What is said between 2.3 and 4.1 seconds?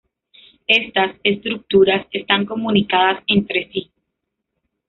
comunicadas entre sí.